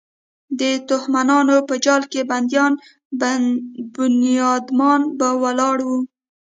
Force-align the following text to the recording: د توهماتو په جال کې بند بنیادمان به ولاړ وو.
د 0.59 0.61
توهماتو 0.87 1.57
په 1.67 1.75
جال 1.85 2.03
کې 2.11 2.21
بند 2.29 2.53
بنیادمان 3.95 5.01
به 5.19 5.29
ولاړ 5.43 5.77
وو. 5.87 5.99